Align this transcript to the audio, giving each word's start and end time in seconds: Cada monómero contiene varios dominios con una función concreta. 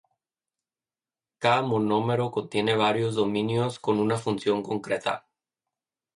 Cada 1.37 1.61
monómero 1.61 2.31
contiene 2.31 2.75
varios 2.75 3.13
dominios 3.13 3.77
con 3.77 3.99
una 3.99 4.17
función 4.17 4.63
concreta. 4.63 5.27